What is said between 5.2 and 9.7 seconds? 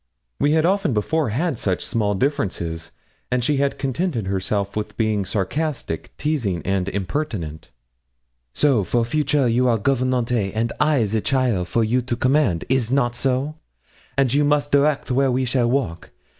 sarcastic, teasing, and impertinent. 'So, for future you